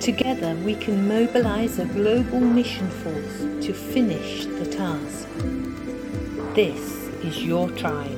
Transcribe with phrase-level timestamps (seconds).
[0.00, 5.28] Together we can mobilize a global mission force to finish the task.
[6.54, 6.80] This
[7.22, 8.08] is your tribe.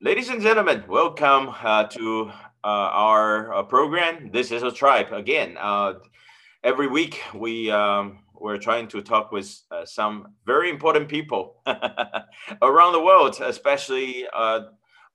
[0.00, 2.30] Ladies and gentlemen, welcome uh, to
[2.64, 4.30] uh, our uh, program.
[4.32, 5.58] This is a tribe again.
[5.60, 5.94] Uh,
[6.64, 11.56] every week we um, we're trying to talk with uh, some very important people
[12.62, 14.60] around the world, especially uh,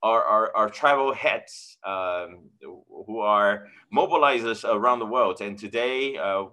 [0.03, 5.41] our, our, our tribal heads um, who are mobilizers around the world.
[5.41, 6.45] And today, uh,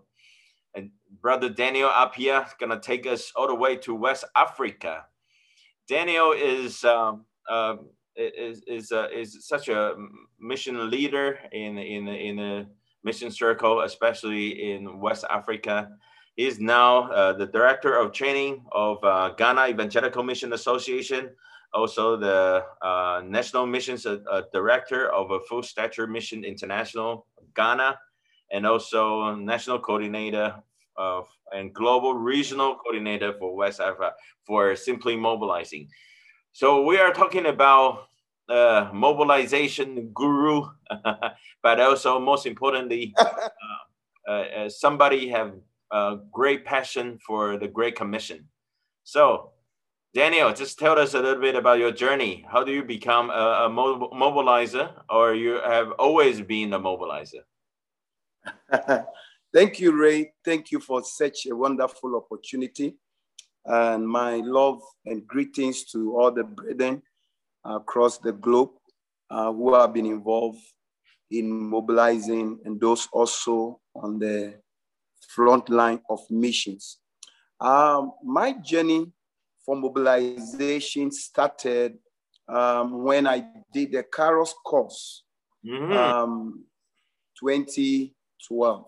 [0.75, 0.91] and
[1.21, 5.05] Brother Daniel Apia is going to take us all the way to West Africa.
[5.89, 7.77] Daniel is um, uh,
[8.17, 9.95] is is, uh, is such a
[10.39, 12.67] mission leader in in in a
[13.05, 15.89] mission circle, especially in West Africa.
[16.37, 21.31] He is now uh, the director of training of uh, Ghana Evangelical Mission Association,
[21.73, 27.99] also the uh, National Missions uh, uh, Director of a Full Stature Mission International Ghana,
[28.53, 30.55] and also National Coordinator
[30.97, 35.89] of and Global Regional Coordinator for West Africa for Simply Mobilizing.
[36.53, 38.09] So we are talking about
[38.49, 40.67] uh, mobilization guru,
[41.63, 43.15] but also most importantly,
[44.29, 45.55] uh, uh, somebody have
[45.93, 48.49] a great passion for the Great Commission.
[49.05, 49.53] So
[50.15, 52.45] Daniel, just tell us a little bit about your journey.
[52.51, 57.45] How do you become a, a mobilizer, or you have always been a mobilizer?
[59.53, 60.33] Thank you, Ray.
[60.45, 62.95] Thank you for such a wonderful opportunity.
[63.67, 67.03] And my love and greetings to all the brethren
[67.63, 68.71] across the globe
[69.31, 70.63] uh, who have been involved
[71.31, 74.55] in mobilizing and those also on the
[75.29, 76.99] front line of missions.
[77.61, 79.13] Um, my journey
[79.69, 81.99] for mobilization started
[82.49, 85.25] um, when I did the Kairos course,
[85.63, 85.93] mm-hmm.
[85.93, 86.65] um,
[87.39, 88.87] 2012.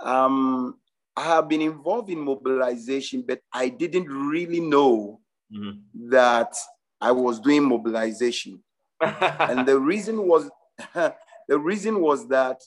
[0.00, 0.78] Um,
[1.14, 5.20] I have been involved in mobilization, but I didn't really know
[5.54, 6.08] mm-hmm.
[6.08, 6.56] that
[6.98, 8.62] I was doing mobilization.
[9.02, 10.48] and the reason was
[10.94, 12.58] the reason was that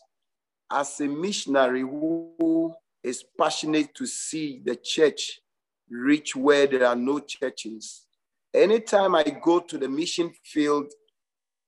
[0.72, 5.42] as a missionary who is passionate to see the church
[5.90, 8.06] reach where there are no churches.
[8.54, 10.92] Anytime I go to the mission field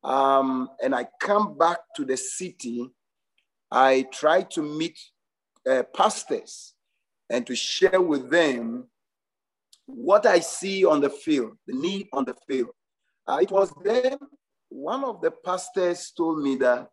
[0.03, 2.89] um, and I come back to the city,
[3.69, 4.97] I try to meet
[5.69, 6.73] uh, pastors
[7.29, 8.87] and to share with them
[9.85, 12.69] what I see on the field, the need on the field.
[13.27, 14.17] Uh, it was then
[14.69, 16.89] one of the pastors told me that,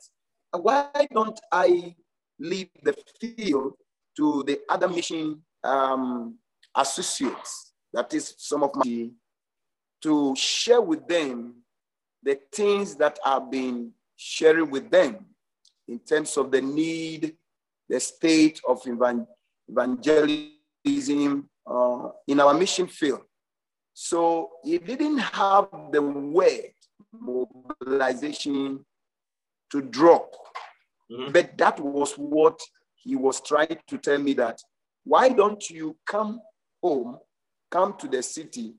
[0.53, 1.95] why don't I
[2.39, 3.75] leave the field
[4.17, 6.37] to the other mission um,
[6.77, 9.11] associates, that is some of my,
[10.03, 11.57] to share with them
[12.23, 15.27] the things that I've been sharing with them
[15.87, 17.37] in terms of the need,
[17.89, 19.29] the state of evangelism
[21.67, 23.23] uh, in our mission field.
[23.93, 26.73] So he didn't have the word
[27.13, 28.85] mobilization
[29.71, 30.33] to drop,
[31.11, 31.33] mm-hmm.
[31.33, 32.59] but that was what
[32.95, 34.61] he was trying to tell me that
[35.05, 36.41] why don't you come
[36.85, 37.19] home,
[37.71, 38.75] come to the city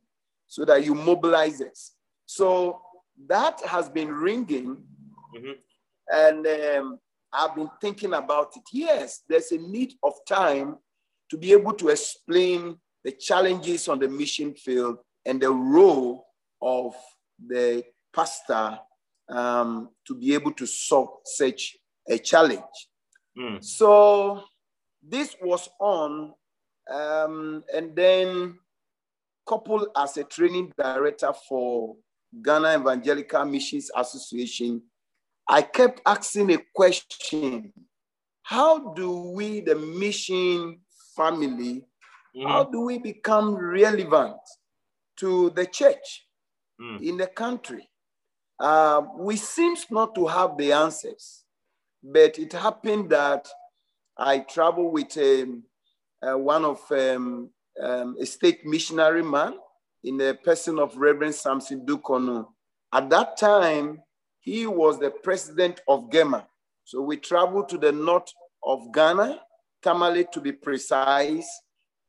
[0.48, 1.94] so that you mobilize us.
[2.28, 2.82] So
[3.28, 4.78] that has been ringing.
[5.36, 5.52] Mm-hmm.
[6.14, 7.00] And um,
[7.34, 8.64] I've been thinking about it.
[8.72, 10.78] Yes, there's a need of time
[11.32, 16.28] to be able to explain the challenges on the mission field and the role
[16.62, 16.96] of
[17.48, 17.84] the
[18.14, 18.80] pastor
[19.30, 21.76] um, to be able to solve such
[22.08, 22.78] a challenge.
[23.38, 23.64] Mm.
[23.64, 24.44] So
[25.02, 26.34] this was on
[26.92, 28.60] um, and then
[29.48, 31.96] coupled as a training director for
[32.42, 34.82] Ghana Evangelical Missions Association,
[35.48, 37.72] I kept asking a question.
[38.44, 40.80] How do we, the mission
[41.16, 41.86] family,
[42.36, 42.48] mm.
[42.48, 44.38] how do we become relevant
[45.18, 46.28] to the church
[46.82, 47.02] mm.
[47.02, 47.90] in the country?
[48.60, 51.44] Uh, we seem not to have the answers,
[52.04, 53.48] but it happened that
[54.18, 55.46] I traveled with a
[56.22, 57.50] uh, one of um,
[57.82, 59.56] um, a state missionary man
[60.04, 62.48] in the person of Reverend Samson Dukonu.
[62.94, 64.02] At that time,
[64.40, 66.46] he was the president of GEMA.
[66.84, 68.32] So we traveled to the north
[68.64, 69.40] of Ghana,
[69.82, 71.50] Tamale to be precise,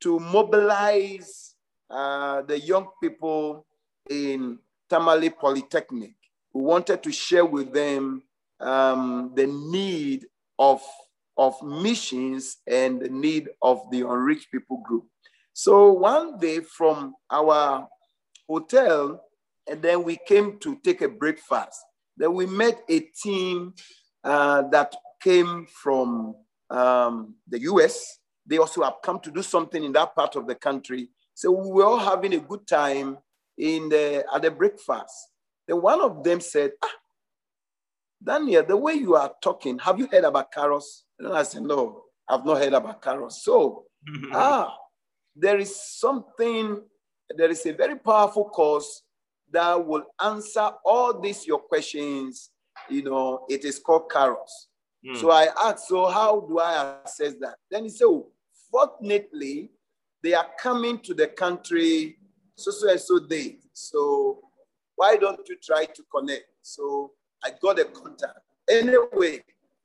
[0.01, 1.55] to mobilize
[1.91, 3.67] uh, the young people
[4.11, 4.59] in
[4.89, 6.15] Tamale Polytechnic.
[6.53, 8.23] We wanted to share with them
[8.61, 10.27] um, the need
[10.59, 10.83] of
[11.37, 15.05] of missions and the need of the unreached people group.
[15.53, 17.89] So one day from our
[18.49, 19.23] hotel,
[19.69, 21.81] and then we came to take a breakfast.
[22.17, 23.75] Then we met a team
[24.25, 26.37] uh, that came from
[26.71, 28.19] um, the US.
[28.47, 31.09] They also have come to do something in that part of the country.
[31.35, 33.19] So we were all having a good time
[33.59, 35.15] in the, at the breakfast.
[35.67, 36.89] Then one of them said, ah,
[38.23, 41.03] Daniel, the way you are talking, have you heard about Kairos?
[41.19, 43.33] And I said, no, I've not heard about Kairos.
[43.33, 43.85] So,
[44.33, 44.75] ah,
[45.35, 46.83] there is something,
[47.37, 49.03] there is a very powerful course
[49.53, 52.51] that will answer all these your questions.
[52.89, 54.51] You know, it is called Kairos.
[55.07, 55.17] Mm.
[55.21, 57.57] So I asked, so how do I assess that?
[57.71, 58.29] Then he said, oh,
[58.71, 59.71] fortunately,
[60.23, 62.17] they are coming to the country
[62.57, 63.63] so so and so date.
[63.73, 64.41] So
[64.97, 66.47] why don't you try to connect?
[66.63, 67.13] So
[67.45, 68.41] I got a contact.
[68.69, 69.43] Anyway,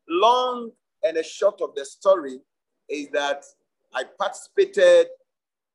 [0.09, 0.71] long
[1.03, 2.39] and a short of the story
[2.89, 3.43] is that
[3.93, 5.07] I participated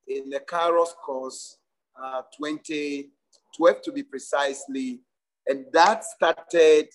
[0.08, 1.58] in the Kairos course
[2.00, 5.00] uh, 2012 to be precisely,
[5.46, 6.88] and that started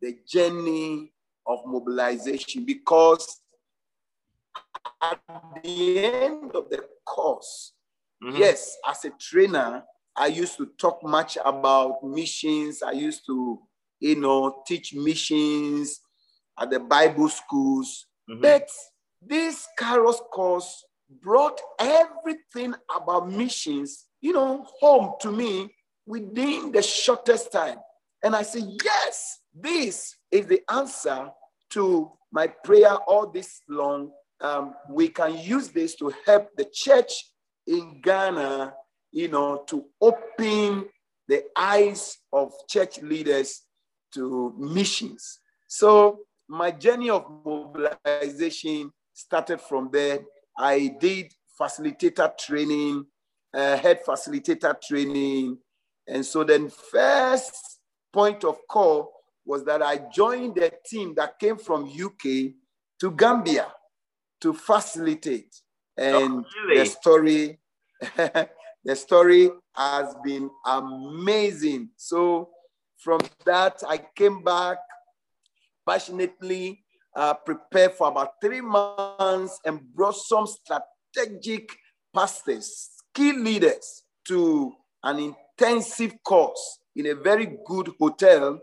[0.00, 1.12] the journey
[1.46, 3.40] of mobilization because
[5.02, 5.20] at
[5.62, 7.72] the end of the course,
[8.22, 8.36] mm-hmm.
[8.36, 9.84] yes, as a trainer,
[10.16, 12.82] I used to talk much about missions.
[12.82, 13.60] I used to,
[14.00, 16.00] you know, teach missions
[16.58, 18.06] at the Bible schools.
[18.30, 18.42] Mm-hmm.
[18.42, 18.68] But
[19.22, 20.84] this Kairos course
[21.22, 25.74] brought everything about missions, you know, home to me
[26.06, 27.78] within the shortest time.
[28.22, 31.30] And I say, yes, this is the answer
[31.70, 34.10] to my prayer all this long.
[34.40, 37.30] Um, we can use this to help the church
[37.66, 38.74] in Ghana,
[39.12, 40.86] you know, to open
[41.28, 43.62] the eyes of church leaders
[44.16, 45.40] to missions.
[45.68, 50.20] So my journey of mobilization started from there.
[50.58, 53.06] I did facilitator training,
[53.54, 55.58] uh, head facilitator training.
[56.08, 57.78] And so then first
[58.12, 59.12] point of call
[59.44, 62.52] was that I joined a team that came from UK
[63.00, 63.68] to Gambia
[64.40, 65.54] to facilitate.
[65.96, 66.78] And oh, really?
[66.78, 67.58] the story,
[68.84, 71.90] the story has been amazing.
[71.96, 72.50] So
[73.06, 74.78] from that, I came back
[75.88, 76.82] passionately
[77.14, 81.70] uh, prepared for about three months and brought some strategic
[82.12, 84.72] pastors, key leaders to
[85.04, 88.58] an intensive course in a very good hotel.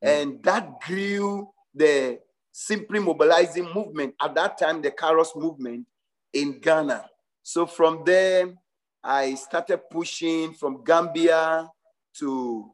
[0.00, 2.18] And that grew the
[2.50, 5.86] Simply Mobilizing movement, at that time, the Kairos movement
[6.32, 7.04] in Ghana.
[7.42, 8.54] So from there,
[9.04, 11.68] I started pushing from Gambia
[12.20, 12.72] to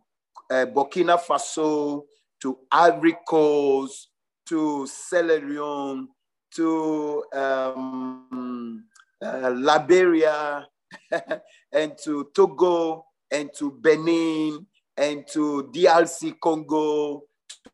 [0.51, 2.05] uh, Burkina Faso
[2.41, 4.09] to Ivory Coast
[4.49, 6.09] to Sierra Leone
[6.55, 8.85] to um,
[9.23, 10.67] uh, Liberia
[11.73, 14.67] and to Togo and to Benin
[14.97, 17.23] and to DRC Congo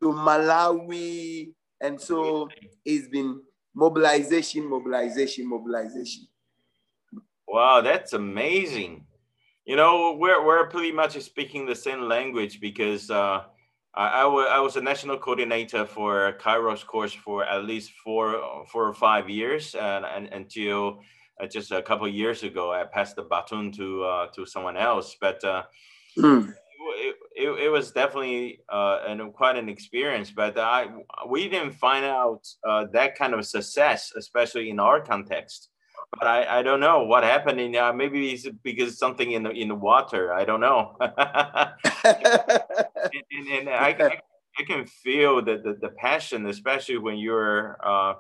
[0.01, 1.53] to Malawi.
[1.81, 2.49] And so
[2.85, 3.41] it's been
[3.75, 6.27] mobilization, mobilization, mobilization.
[7.47, 9.07] Wow, that's amazing.
[9.65, 13.45] You know, we're, we're pretty much speaking the same language because uh,
[13.95, 18.93] I, I, was a national coordinator for Kairos course for at least four, four or
[18.93, 21.01] five years, and, and until
[21.41, 25.17] uh, just a couple years ago, I passed the baton to uh, to someone else.
[25.21, 25.63] But uh,
[26.19, 26.55] mm.
[26.97, 30.31] it, it, it, was definitely uh, and quite an experience.
[30.31, 30.89] But I
[31.29, 35.71] we didn't find out uh, that kind of success, especially in our context
[36.19, 39.51] but I, I don't know what happened in uh, maybe it's because something in the
[39.51, 40.33] in the water?
[40.33, 40.97] I don't know.
[43.15, 44.21] And, and, and I, I,
[44.59, 48.15] I, can feel the, the, the passion especially when you're uh,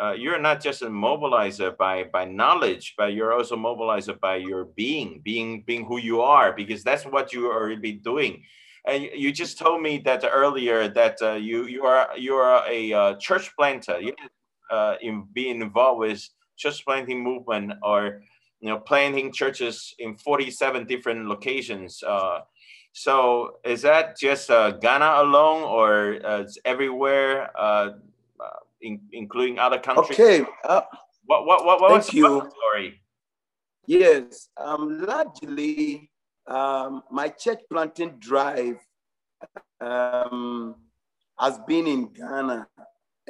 [0.00, 4.66] uh, you're not just a mobilizer by by knowledge but you're also mobilizer by your
[4.76, 8.42] being being being who you are because that's what you are really doing.
[8.86, 12.92] And you just told me that earlier that uh, you you are you are a
[12.92, 14.00] uh, church planter.
[14.00, 14.14] You
[14.70, 16.28] uh, in being involved with
[16.62, 18.22] church planting movement or
[18.60, 22.40] you know planting churches in 47 different locations uh,
[22.92, 27.90] so is that just uh, ghana alone or uh, everywhere uh,
[28.38, 30.18] uh, in, including other countries?
[30.18, 30.82] Okay uh,
[31.24, 33.00] what what what, what was the story?
[33.86, 36.10] Yes um largely
[36.46, 38.78] um, my church planting drive
[39.80, 40.74] um,
[41.38, 42.68] has been in ghana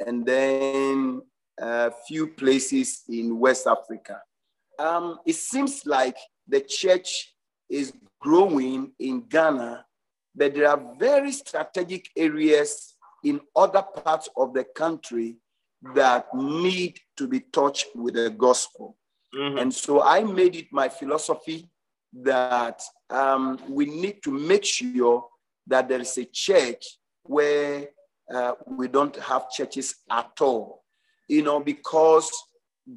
[0.05, 1.21] and then
[1.59, 4.21] a few places in West Africa.
[4.79, 6.17] Um, it seems like
[6.47, 7.33] the church
[7.69, 9.85] is growing in Ghana,
[10.35, 15.37] but there are very strategic areas in other parts of the country
[15.95, 18.97] that need to be touched with the gospel.
[19.35, 19.57] Mm-hmm.
[19.57, 21.69] And so I made it my philosophy
[22.13, 25.25] that um, we need to make sure
[25.67, 27.87] that there is a church where
[28.33, 30.82] uh, we don't have churches at all.
[31.27, 32.31] You know, because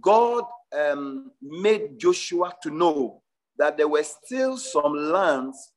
[0.00, 0.44] God
[0.76, 3.22] um, made Joshua to know
[3.58, 5.72] that there were still some lands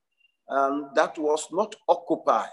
[0.50, 2.50] um, that was not occupied.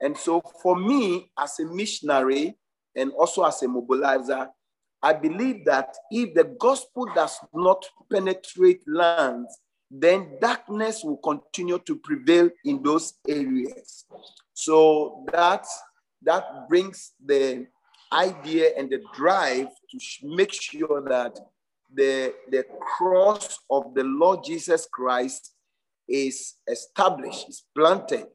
[0.00, 2.56] And so for me, as a missionary
[2.96, 4.48] and also as a mobilizer,
[5.02, 9.58] I believe that if the gospel does not penetrate lands,
[9.90, 14.04] then darkness will continue to prevail in those areas.
[14.52, 15.66] So that,
[16.22, 17.66] that brings the
[18.12, 21.38] idea and the drive to make sure that
[21.92, 25.54] the, the cross of the Lord Jesus Christ
[26.08, 28.26] is established, is planted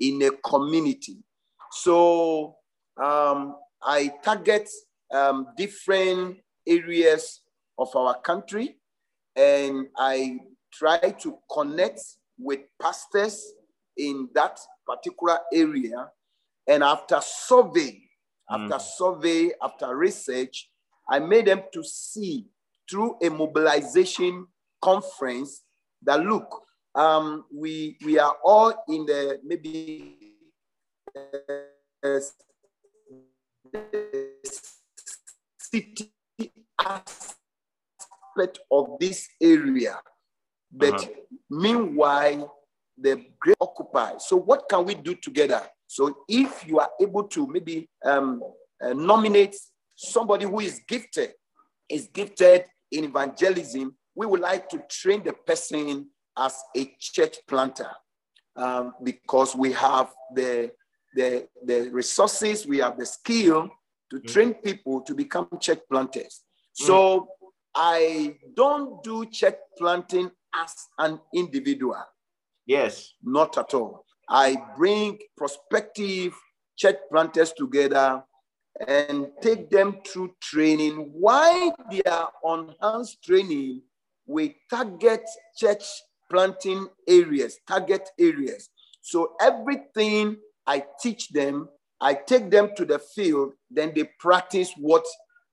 [0.00, 1.18] in a community.
[1.70, 2.56] So
[3.02, 4.68] um, I target
[5.12, 7.40] um, different areas
[7.78, 8.76] of our country
[9.36, 10.38] and I
[10.72, 12.00] try to connect
[12.38, 13.52] with pastors
[13.96, 16.10] in that particular area.
[16.66, 18.03] And after survey, mm.
[18.50, 20.70] After survey, after research,
[21.08, 22.46] I made them to see
[22.90, 24.46] through a mobilization
[24.82, 25.62] conference
[26.02, 26.62] that look,
[26.94, 30.18] um, we we are all in the maybe
[32.04, 32.20] uh,
[35.58, 36.12] city
[36.78, 39.98] aspect of this area,
[40.70, 41.08] but uh-huh.
[41.50, 42.54] meanwhile
[42.96, 44.18] the great occupy.
[44.18, 45.62] So what can we do together?
[45.86, 48.42] So if you are able to maybe um,
[48.82, 49.56] uh, nominate
[49.94, 51.32] somebody who is gifted,
[51.88, 57.90] is gifted in evangelism, we would like to train the person as a church planter
[58.56, 60.70] um, because we have the,
[61.14, 63.68] the, the resources, we have the skill
[64.10, 64.26] to mm.
[64.26, 66.42] train people to become church planters.
[66.80, 66.86] Mm.
[66.86, 67.28] So
[67.74, 72.02] I don't do church planting as an individual.
[72.66, 73.12] Yes.
[73.22, 74.04] Not at all.
[74.28, 76.34] I bring prospective
[76.76, 78.22] church planters together
[78.86, 81.10] and take them through training.
[81.12, 83.82] Why they are on hands training,
[84.26, 85.22] we target
[85.56, 85.84] church
[86.30, 88.70] planting areas, target areas.
[89.02, 91.68] So everything I teach them,
[92.00, 95.04] I take them to the field, then they practice what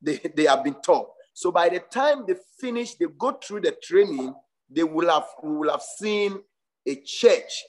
[0.02, 1.10] they, they have been taught.
[1.34, 4.34] So by the time they finish, they go through the training,
[4.70, 6.40] they will have will have seen
[6.88, 7.64] a church,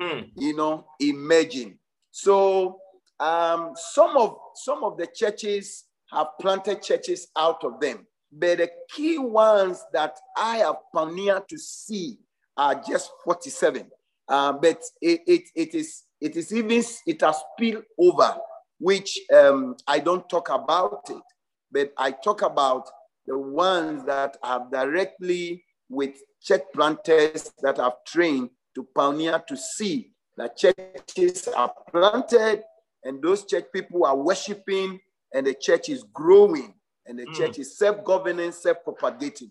[0.00, 0.20] hmm.
[0.36, 1.78] you know, emerging.
[2.10, 2.78] So
[3.20, 8.70] um, some of some of the churches have planted churches out of them, but the
[8.90, 12.18] key ones that I have pioneered to see
[12.56, 13.90] are just 47.
[14.28, 18.36] Uh, but it, it, it is it is even it has spilled over,
[18.78, 21.22] which um, I don't talk about it,
[21.70, 22.88] but I talk about
[23.26, 30.12] the ones that have directly with church planters that have trained to pioneer to see
[30.36, 32.62] that churches are planted
[33.04, 34.98] and those church people are worshiping
[35.32, 36.74] and the church is growing
[37.06, 37.34] and the mm.
[37.34, 39.50] church is self-governing, self-propagating,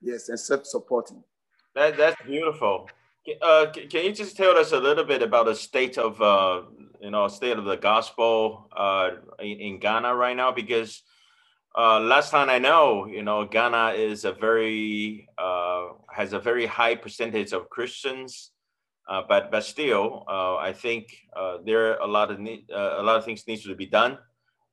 [0.00, 1.22] yes, and self-supporting.
[1.74, 2.88] That, that's beautiful.
[3.42, 6.62] Uh, can you just tell us a little bit about the state of uh,
[7.00, 10.52] you know state of the gospel uh, in, in Ghana right now?
[10.52, 11.02] Because
[11.76, 16.66] uh, last time I know, you know, Ghana is a very uh, has a very
[16.66, 18.52] high percentage of Christians,
[19.08, 22.96] uh, but but still, uh, I think uh, there are a lot of need, uh,
[22.98, 24.18] a lot of things needs to be done.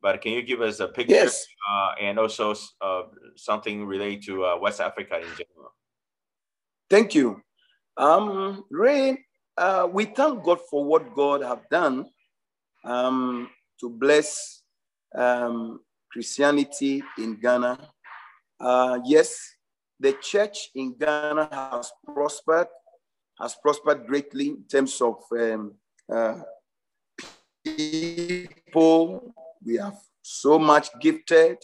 [0.01, 1.45] But can you give us a picture yes.
[2.01, 2.53] and also
[3.37, 5.71] something related to West Africa in general?
[6.89, 7.41] Thank you,
[7.95, 9.23] um, Ray.
[9.93, 12.05] we thank God for what God have done
[12.83, 13.49] um,
[13.79, 14.63] to bless
[15.15, 15.79] um,
[16.11, 17.79] Christianity in Ghana.
[18.59, 19.39] Uh, yes,
[19.99, 22.67] the church in Ghana has prospered,
[23.39, 25.73] has prospered greatly in terms of um,
[26.13, 26.39] uh,
[27.65, 29.33] people.
[29.65, 31.57] We have so much gifted,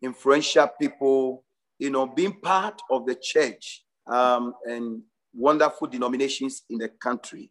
[0.00, 1.44] influential people,
[1.78, 5.02] you know, being part of the church um, and
[5.34, 7.50] wonderful denominations in the country.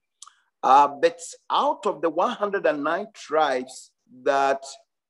[0.63, 3.91] Uh, but out of the 109 tribes
[4.24, 4.63] that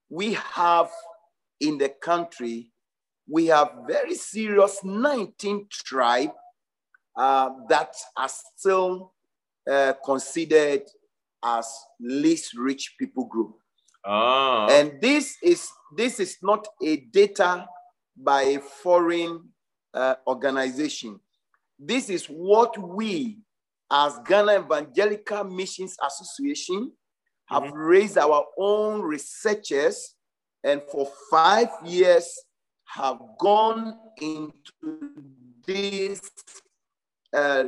[0.09, 0.89] we have
[1.59, 2.71] in the country,
[3.29, 6.33] we have very serious 19 tribes
[7.15, 9.13] uh, that are still
[9.69, 10.83] uh, considered
[11.43, 11.67] as
[11.99, 13.55] least reached people group.
[14.05, 14.67] Oh.
[14.71, 17.67] And this is this is not a data
[18.17, 19.49] by a foreign
[19.93, 21.19] uh, organization.
[21.77, 23.39] This is what we,
[23.91, 26.91] as Ghana Evangelical Missions Association,
[27.47, 27.77] have mm-hmm.
[27.77, 30.15] raised our own researchers
[30.63, 32.39] and for five years
[32.85, 35.11] have gone into
[35.65, 36.21] this
[37.35, 37.65] uh,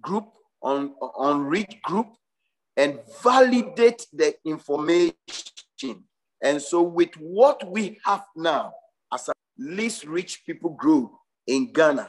[0.00, 0.28] group
[0.62, 2.08] on on rich group
[2.76, 5.14] and validate the information.
[6.42, 8.72] And so, with what we have now
[9.12, 11.12] as a least reached people group
[11.46, 12.08] in Ghana,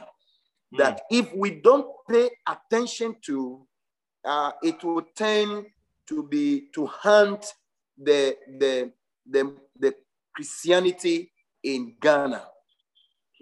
[0.74, 0.78] mm.
[0.78, 3.66] that if we don't pay attention to,
[4.24, 5.66] uh, it will tend
[6.08, 7.54] to be to hunt
[7.96, 8.92] the the
[9.26, 9.94] the, the
[10.34, 11.30] Christianity
[11.62, 12.42] in Ghana.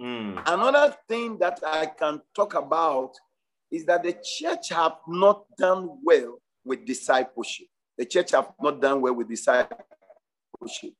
[0.01, 0.43] Mm.
[0.47, 3.13] Another thing that I can talk about
[3.71, 7.67] is that the church have not done well with discipleship.
[7.99, 10.95] The church have not done well with discipleship.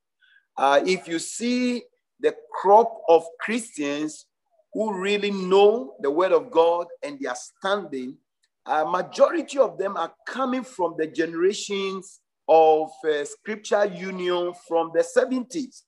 [0.57, 1.83] Uh, if you see
[2.19, 4.25] the crop of Christians
[4.73, 8.17] who really know the word of God and they are standing,
[8.65, 15.03] a majority of them are coming from the generations of uh, scripture union from the
[15.03, 15.83] 70s.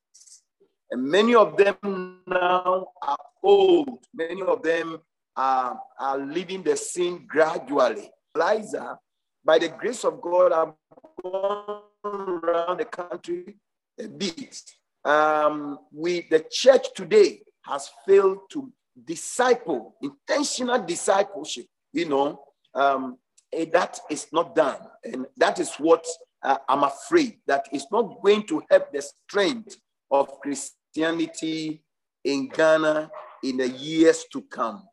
[0.96, 4.00] And many of them now are old.
[4.14, 5.02] Many of them
[5.36, 8.10] are, are leaving the scene gradually.
[8.34, 8.98] Liza,
[9.44, 10.74] by the grace of God, I've
[11.22, 13.58] gone around the country
[14.00, 14.62] a bit.
[15.04, 18.72] Um, we, the church today has failed to
[19.04, 22.40] disciple, intentional discipleship, you know,
[22.74, 23.18] um,
[23.52, 24.80] eh, that is not done.
[25.04, 26.06] And that is what
[26.42, 29.76] uh, I'm afraid that it's not going to help the strength
[30.10, 33.12] of Christianity in Ghana
[33.44, 34.84] in the years to come.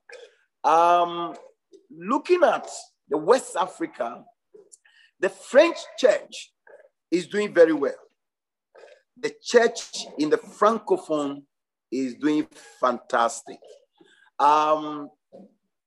[0.64, 1.34] Um,
[1.90, 2.68] looking at
[3.08, 4.24] the West Africa,
[5.20, 6.52] the French church
[7.10, 7.94] is doing very well.
[9.20, 11.42] The church in the Francophone
[11.90, 12.46] is doing
[12.80, 13.58] fantastic.
[14.38, 15.10] Um,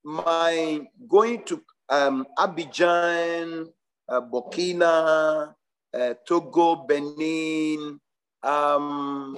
[0.03, 3.67] my going to um, Abidjan,
[4.07, 5.53] uh, Burkina,
[5.93, 8.00] uh, Togo, Benin,
[8.46, 9.38] um,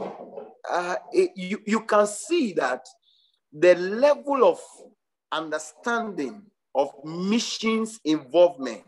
[0.69, 2.85] uh, it, you, you can see that
[3.51, 4.59] the level of
[5.31, 6.43] understanding
[6.75, 8.83] of missions involvement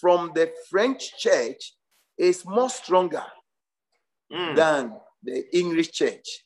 [0.00, 1.74] from the French church
[2.18, 3.24] is more stronger
[4.32, 4.56] mm.
[4.56, 6.44] than the English church.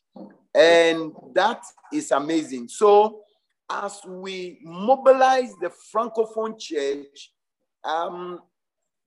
[0.53, 2.67] And that is amazing.
[2.69, 3.21] So,
[3.69, 7.31] as we mobilize the Francophone church,
[7.83, 8.41] um,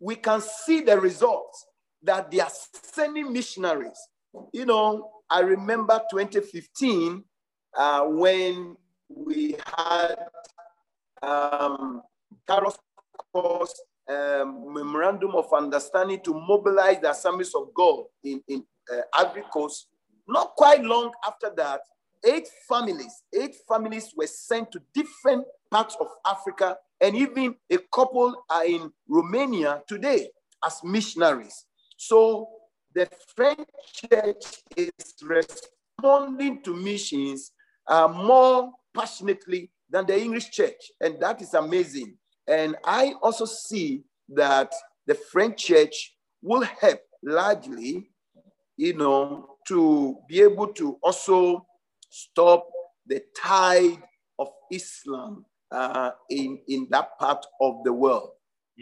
[0.00, 1.66] we can see the results
[2.02, 2.50] that they are
[2.94, 3.98] sending missionaries.
[4.52, 7.24] You know, I remember 2015
[7.76, 8.76] uh, when
[9.08, 10.16] we had
[11.22, 12.02] um,
[13.32, 13.74] course
[14.08, 19.88] um, memorandum of understanding to mobilize the assemblies of God in, in uh, Coast.
[20.28, 21.80] Not quite long after that,
[22.24, 28.44] eight families, eight families were sent to different parts of Africa, and even a couple
[28.50, 30.28] are in Romania today
[30.64, 31.66] as missionaries.
[31.96, 32.48] So
[32.94, 37.52] the French church is responding to missions
[37.88, 42.16] uh, more passionately than the English church, and that is amazing.
[42.46, 44.72] And I also see that
[45.06, 48.10] the French church will help largely,
[48.76, 51.66] you know, to be able to also
[52.10, 52.66] stop
[53.06, 54.02] the tide
[54.38, 58.30] of Islam uh, in, in that part of the world.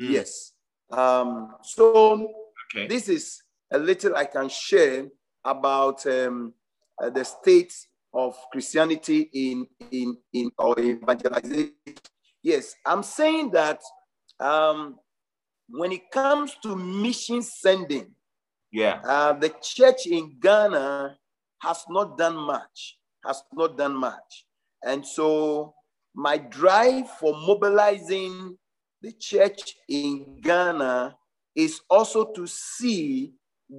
[0.01, 0.11] Mm.
[0.11, 0.53] Yes.
[0.91, 2.33] Um, so
[2.75, 2.87] okay.
[2.87, 3.42] this is
[3.73, 5.07] a little I can share
[5.45, 6.55] about um,
[7.03, 7.75] uh, the state
[8.15, 11.73] of Christianity in, in, in or evangelization
[12.43, 13.81] Yes, I'm saying that
[14.41, 14.99] um,
[15.69, 18.15] when it comes to mission sending,
[18.73, 21.17] yeah, uh, the church in Ghana
[21.61, 24.47] has not done much, has not done much.
[24.85, 25.75] And so
[26.15, 28.57] my drive for mobilizing
[29.01, 31.17] the church in Ghana
[31.55, 33.35] is also to see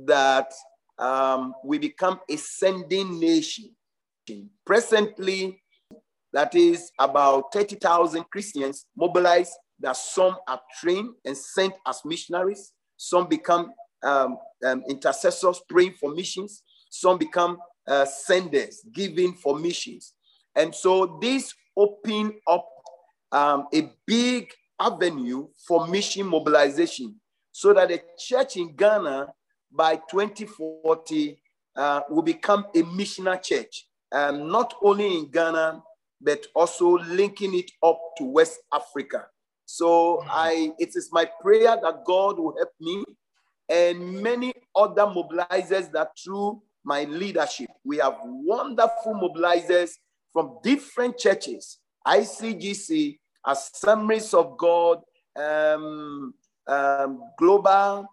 [0.06, 0.52] that
[0.98, 3.72] um, we become a sending nation.
[4.66, 5.62] Presently,
[6.32, 12.74] that is about 30,000 Christians mobilized that some are trained and sent as missionaries.
[12.98, 13.72] Some become
[14.04, 16.64] um, um, intercessors praying for missions.
[16.90, 20.14] Some become uh, senders giving for missions.
[20.56, 22.68] And so this open up
[23.32, 27.16] um, a big avenue for mission mobilization
[27.52, 29.28] so that the church in Ghana
[29.74, 31.40] by 2040
[31.76, 35.82] uh, will become a missionary church, um, not only in Ghana,
[36.22, 39.26] but also linking it up to West Africa.
[39.66, 40.24] So.
[40.30, 43.04] I, it is my prayer that God will help me
[43.70, 49.92] and many other mobilizers that through my leadership, we have wonderful mobilizers
[50.32, 55.00] from different churches, ICGC, Assemblies of God,
[55.38, 56.34] um,
[56.68, 58.08] um, Global,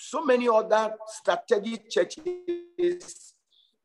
[0.00, 3.34] so many other strategic churches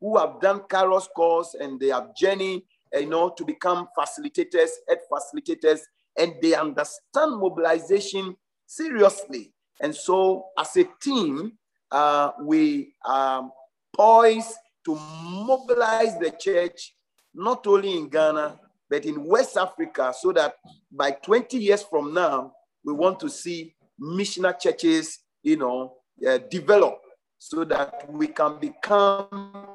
[0.00, 2.62] who have done Kairos course and they have journeyed
[2.94, 5.80] you know, to become facilitators, head facilitators,
[6.18, 9.52] and they understand mobilization seriously.
[9.80, 11.52] And so, as a team,
[11.90, 13.50] uh, we are
[13.94, 14.54] poised
[14.86, 16.94] to mobilize the church
[17.34, 20.54] not only in Ghana, but in West Africa, so that
[20.90, 22.52] by 20 years from now,
[22.84, 25.94] we want to see missionary churches, you know,
[26.26, 27.00] uh, develop
[27.38, 29.66] so that we can become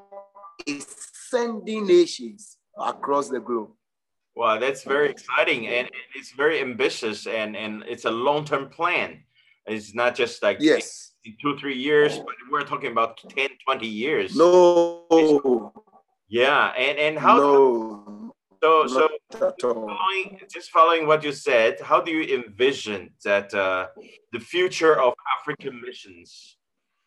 [0.68, 0.80] a
[1.30, 3.72] sending nations across the globe.
[4.36, 9.24] Wow, that's very exciting and it's very ambitious and, and it's a long-term plan.
[9.68, 14.36] It's not just like yes, two, three years, but we're talking about 10, 20 years.
[14.36, 15.74] No.
[16.30, 18.11] Yeah, and, and how no.
[18.62, 19.10] So so
[19.60, 23.88] following, just following what you said, how do you envision that uh,
[24.32, 26.58] the future of African missions,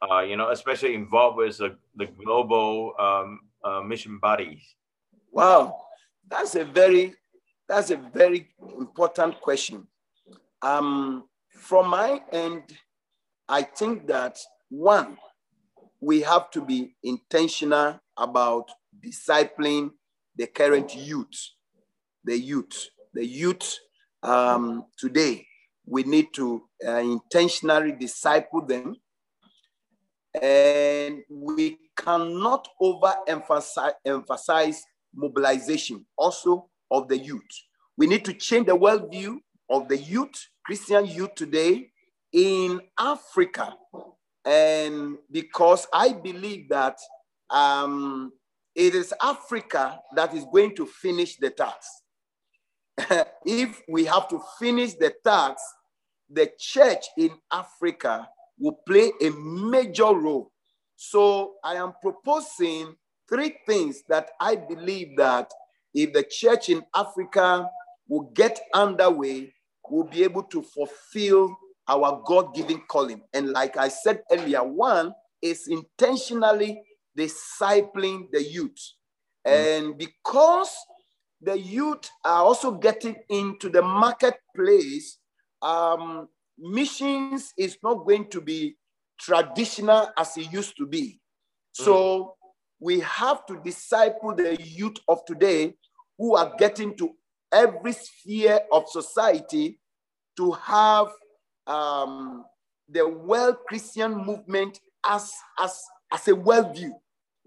[0.03, 4.75] uh, you know, especially involved with the, the global um, uh, mission bodies?
[5.31, 5.83] Wow,
[6.29, 7.15] that's a very
[7.69, 9.87] that's a very important question.
[10.61, 12.65] Um, from my end,
[13.49, 14.39] I think that
[14.71, 15.19] one,
[16.01, 18.71] we have to be intentional about
[19.05, 19.91] discipling
[20.37, 21.51] the current youth,
[22.25, 23.79] the youth, the youth
[24.23, 25.47] um, today.
[25.87, 28.97] We need to uh, intentionally disciple them.
[30.41, 34.83] And we cannot overemphasize emphasize
[35.15, 37.43] mobilization also of the youth.
[37.97, 39.37] We need to change the worldview
[39.71, 41.91] of the youth, Christian youth today
[42.33, 43.75] in Africa.
[44.45, 46.99] And because I believe that
[47.49, 48.33] um,
[48.75, 51.89] it is Africa that is going to finish the task.
[53.45, 55.63] if we have to finish the task,
[56.31, 60.51] the church in Africa will play a major role.
[60.97, 62.95] So I am proposing
[63.29, 65.51] three things that I believe that
[65.93, 67.69] if the church in Africa
[68.09, 69.53] will get underway,
[69.89, 71.57] we'll be able to fulfill
[71.89, 73.21] our God given calling.
[73.33, 76.83] And like I said earlier, one is intentionally
[77.19, 78.93] discipling the youth.
[79.47, 79.53] Mm.
[79.53, 80.75] And because
[81.41, 85.19] the youth are also getting into the marketplace,
[85.63, 88.77] um, missions is not going to be
[89.21, 91.21] traditional as it used to be.
[91.79, 91.85] Mm.
[91.85, 92.37] So
[92.81, 95.75] we have to disciple the youth of today
[96.19, 97.11] who are getting to
[97.53, 99.79] every sphere of society
[100.37, 101.09] to have
[101.67, 102.45] um,
[102.89, 106.91] the world Christian movement as, as, as a worldview.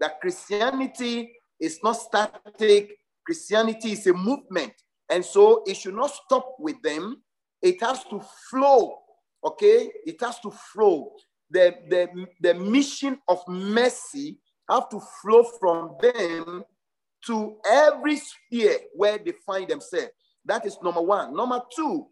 [0.00, 4.72] That Christianity is not static, Christianity is a movement.
[5.10, 7.22] And so it should not stop with them.
[7.62, 8.98] It has to flow,
[9.44, 9.90] okay?
[10.04, 11.12] It has to flow.
[11.50, 14.38] The, the, the mission of mercy
[14.70, 16.62] have to flow from them
[17.26, 20.12] to every sphere where they find themselves.
[20.44, 21.34] That is number one.
[21.34, 22.06] Number two,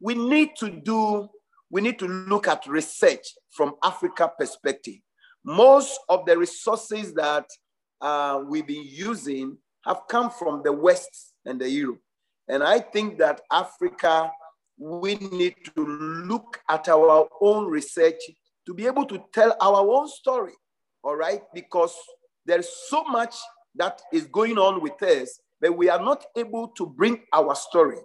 [0.00, 1.28] we need to do,
[1.70, 4.96] we need to look at research from Africa perspective.
[5.44, 7.46] Most of the resources that
[8.00, 12.00] uh, we've been using have come from the West and the Europe.
[12.48, 14.30] And I think that Africa,
[14.78, 18.20] we need to look at our own research
[18.66, 20.52] to be able to tell our own story,
[21.02, 21.42] all right?
[21.54, 21.94] Because
[22.44, 23.36] there's so much
[23.76, 27.98] that is going on with us, but we are not able to bring our story.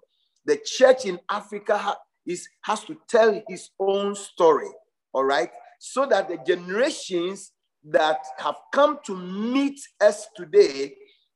[0.45, 4.69] The church in Africa is, has to tell his own story,
[5.13, 5.49] all right?
[5.87, 7.51] So that the generations
[7.83, 10.95] that have come to meet us today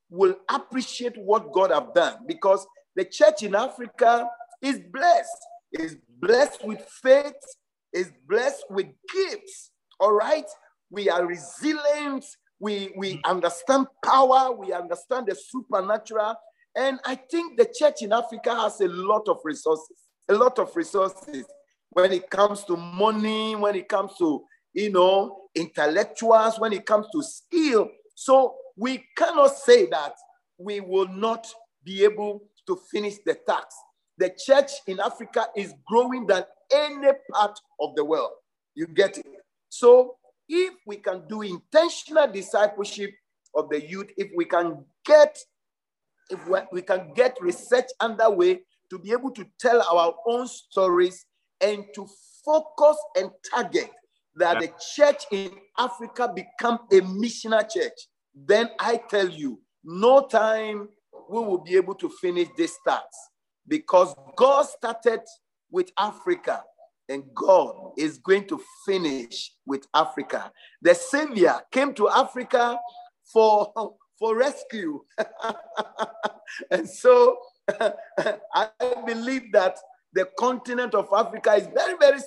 [0.09, 2.15] will appreciate what God have done.
[2.27, 4.27] Because the church in Africa
[4.63, 7.35] is blessed, is blessed with faith,
[7.93, 10.47] is blessed with gifts, all right?
[10.89, 12.25] We are resilient,
[12.59, 13.29] we, we mm-hmm.
[13.29, 16.33] understand power, we understand the supernatural,
[16.75, 20.75] and I think the church in Africa has a lot of resources, a lot of
[20.75, 21.45] resources
[21.91, 27.07] when it comes to money, when it comes to, you know, intellectuals, when it comes
[27.13, 27.89] to skill.
[28.15, 30.13] So we cannot say that
[30.57, 31.47] we will not
[31.83, 33.75] be able to finish the task.
[34.17, 38.31] The church in Africa is growing than any part of the world.
[38.75, 39.25] You get it?
[39.69, 40.15] So
[40.47, 43.11] if we can do intentional discipleship
[43.55, 45.37] of the youth, if we can get
[46.29, 46.39] if
[46.71, 48.59] we can get research underway
[48.91, 51.25] to be able to tell our own stories
[51.61, 52.07] and to
[52.45, 53.91] focus and target
[54.35, 60.89] that the church in Africa become a missionary church, then I tell you, no time
[61.29, 63.05] we will be able to finish this task
[63.67, 65.21] because God started
[65.71, 66.63] with Africa
[67.07, 70.51] and God is going to finish with Africa.
[70.81, 72.79] The Savior came to Africa
[73.31, 73.71] for
[74.17, 75.01] for rescue.
[76.71, 77.37] and so
[78.53, 78.69] I
[79.05, 79.77] believe that
[80.13, 82.19] the continent of Africa is very, very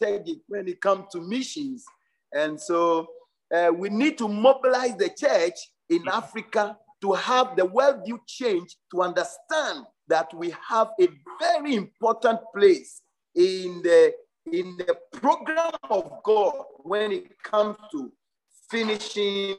[0.00, 1.84] strategic when it comes to missions.
[2.32, 3.06] And so
[3.54, 5.54] uh, we need to mobilize the church
[5.88, 6.08] in.
[6.08, 11.08] Africa to have the worldview change to understand that we have a
[11.38, 13.02] very important place
[13.34, 14.12] in the
[14.50, 18.10] in the program of God when it comes to
[18.70, 19.56] finishing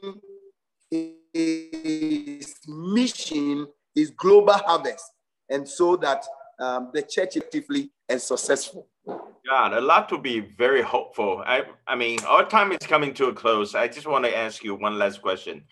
[0.90, 5.04] his mission, his global harvest,
[5.48, 6.24] and so that
[6.58, 8.88] um, the church effectively and successful.
[9.06, 11.42] Yeah, a lot to be very hopeful.
[11.46, 13.74] I, I mean, our time is coming to a close.
[13.74, 15.62] I just want to ask you one last question.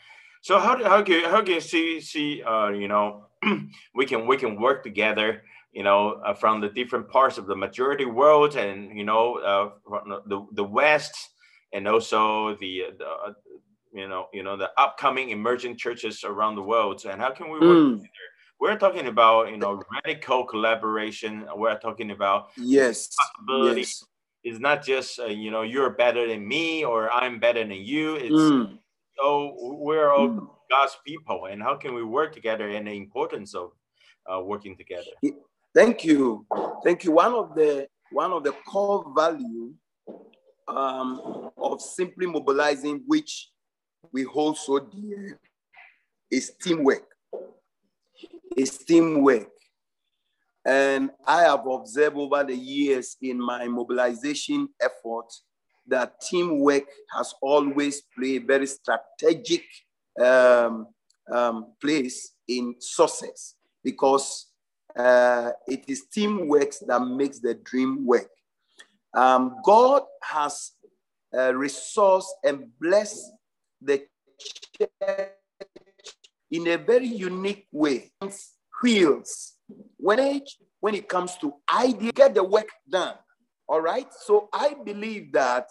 [0.43, 3.27] So how do, how can how can you see see uh, you know
[3.95, 5.43] we can we can work together
[5.73, 9.71] you know uh, from the different parts of the majority world and you know uh,
[10.27, 11.31] the the West
[11.73, 13.33] and also the, the uh,
[13.95, 17.59] you know you know the upcoming emerging churches around the world and how can we
[17.59, 17.93] work mm.
[17.93, 18.29] together
[18.61, 21.47] we're talking about you know radical collaboration.
[21.55, 23.09] We're talking about yes.
[23.15, 24.05] possibility yes.
[24.43, 28.17] it's not just uh, you know you're better than me or i'm better than you.
[28.17, 28.79] It's mm.
[29.19, 30.49] so we're all mm.
[30.71, 33.73] god's people and how can we work together and the importance of
[34.31, 35.11] uh, working together?
[35.75, 36.47] Thank you.
[36.85, 37.13] Thank you.
[37.13, 39.75] One of the one of the core value
[40.69, 43.51] um, of simply mobilizing which
[44.13, 45.39] we hold so dear
[46.31, 47.14] is teamwork
[48.57, 49.49] is teamwork.
[50.65, 55.31] And I have observed over the years in my mobilization effort
[55.87, 59.65] that teamwork has always played a very strategic
[60.19, 60.87] um,
[61.31, 64.47] um, place in success because
[64.97, 68.29] uh, it is teamwork that makes the dream work.
[69.15, 70.73] Um, God has
[71.33, 73.33] uh, resourced and blessed
[73.83, 74.07] the
[74.79, 75.31] church
[76.55, 78.13] in a very unique way.
[78.81, 79.55] Wheels.
[79.97, 83.15] When it, when it comes to idea, get the work done.
[83.67, 84.07] All right.
[84.27, 85.69] So I believe that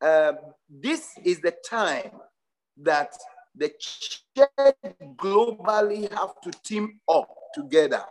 [0.00, 0.34] uh,
[0.68, 2.10] this is the time
[2.82, 3.12] that
[3.56, 3.72] the
[4.36, 4.76] church
[5.16, 8.04] globally have to team up together.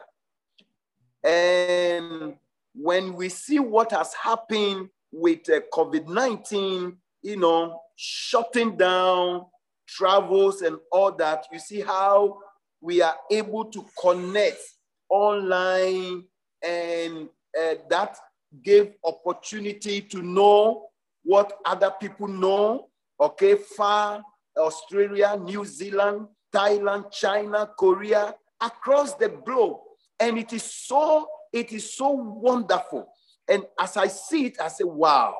[1.23, 2.35] And
[2.73, 9.45] when we see what has happened with uh, COVID 19, you know, shutting down
[9.97, 12.39] travels and all that, you see how
[12.81, 14.59] we are able to connect
[15.09, 16.23] online
[16.63, 17.29] and
[17.59, 18.17] uh, that
[18.63, 20.87] gave opportunity to know
[21.23, 22.87] what other people know,
[23.19, 24.23] okay, far
[24.57, 29.77] Australia, New Zealand, Thailand, China, Korea, across the globe.
[30.19, 33.07] And it is so, it is so wonderful.
[33.47, 35.35] And as I see it, I say, wow,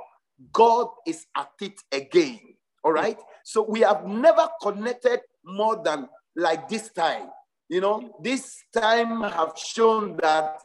[0.51, 2.39] God is at it again.
[2.83, 3.17] All right.
[3.43, 7.27] So we have never connected more than like this time.
[7.69, 10.62] You know, this time have shown that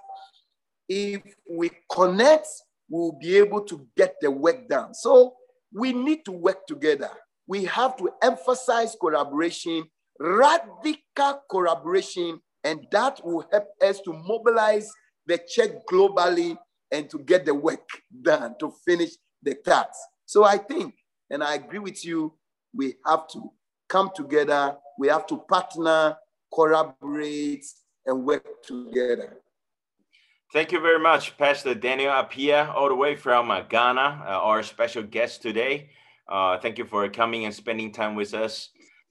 [0.88, 2.49] if we connect,
[2.88, 4.95] we'll be able to get the work done.
[4.95, 5.35] So
[5.73, 7.11] we need to work together.
[7.47, 9.85] We have to emphasize collaboration,
[10.19, 14.91] radical collaboration, and that will help us to mobilize
[15.27, 16.57] the church globally
[16.91, 17.87] and to get the work
[18.23, 19.11] done, to finish
[19.43, 19.99] the task.
[20.27, 20.95] So I think,
[21.31, 22.35] and I agree with you,
[22.75, 23.53] we have to
[23.89, 26.17] come together, we have to partner,
[26.53, 27.65] collaborate,
[28.07, 29.39] and work together.
[30.53, 34.63] Thank you very much, Pastor Daniel Apia, all the way from uh, Ghana, uh, our
[34.63, 35.91] special guest today.
[36.27, 38.71] Uh, thank you for coming and spending time with us.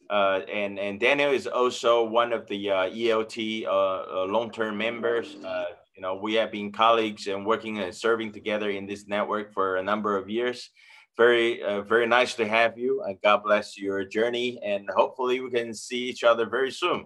[0.09, 5.35] Uh, and, and Daniel is also one of the uh, ELT uh, long-term members.
[5.95, 9.77] you know, we have been colleagues and working and serving together in this network for
[9.77, 10.69] a number of years
[11.17, 15.49] very uh, very nice to have you and god bless your journey and hopefully we
[15.49, 17.05] can see each other very soon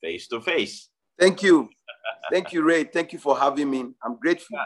[0.00, 0.88] face to face.
[1.18, 1.68] Thank you.
[2.30, 2.84] Thank you ray.
[2.84, 3.86] Thank you for having me.
[4.02, 4.58] I'm grateful